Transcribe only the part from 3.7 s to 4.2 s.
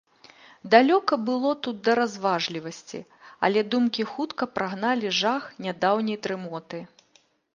думкі